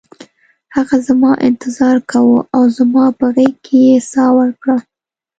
هغه 0.75 0.97
زما 1.07 1.31
انتظار 1.47 1.95
کاوه 2.11 2.39
او 2.55 2.63
زما 2.77 3.05
په 3.19 3.25
غیږ 3.35 3.53
کې 3.65 3.77
یې 3.89 3.97
ساه 4.11 4.31
ورکړه 4.39 4.77